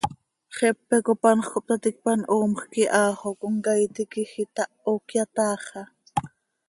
Xepe 0.57 0.95
cop 1.05 1.23
anxö 1.31 1.47
cohptaticpan, 1.53 2.19
hoomjc 2.31 2.71
iha 2.83 3.03
xo 3.19 3.29
comcaii 3.41 3.91
tiquij 3.95 4.33
itaho, 4.43 4.91
cöyataaxa. 5.07 5.81